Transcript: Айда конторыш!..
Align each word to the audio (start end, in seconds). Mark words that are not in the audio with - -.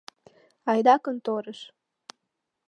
Айда 0.69 0.95
конторыш!.. 1.05 1.59